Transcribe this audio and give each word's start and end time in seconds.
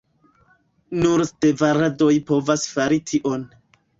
Nur 1.01 1.23
stevardoj 1.31 2.09
povas 2.31 2.65
fari 2.73 3.01
tion. 3.13 3.47